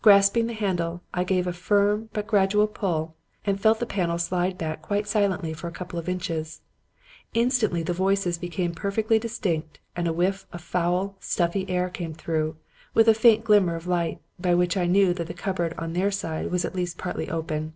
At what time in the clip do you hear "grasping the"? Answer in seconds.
0.00-0.54